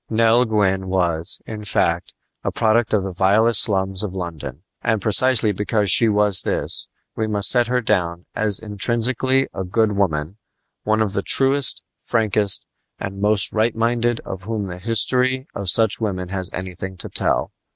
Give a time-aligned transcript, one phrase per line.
[0.09, 5.51] Nell Gwyn was, in fact, a product of the vilest slums of London; and precisely
[5.51, 10.37] because she was this we must set her down as intrinsically a good woman
[10.81, 12.65] one of the truest, frankest,
[12.99, 17.51] and most right minded of whom the history of such women has anything to tell.